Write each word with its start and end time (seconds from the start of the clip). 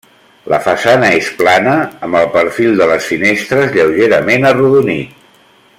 La 0.51 0.59
façana 0.67 1.09
és 1.17 1.27
plana, 1.41 1.75
amb 2.07 2.19
el 2.21 2.25
perfil 2.37 2.81
de 2.81 2.87
les 2.93 3.11
finestres 3.13 3.77
lleugerament 3.79 4.49
arrodonit. 4.53 5.27